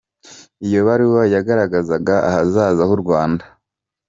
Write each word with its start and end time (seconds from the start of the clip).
Iyo 0.67 0.79
baruwa 0.87 1.21
yagaragazaga 1.33 2.15
ahazaza 2.29 2.83
h’u 2.89 2.97
Rwanda. 3.03 3.43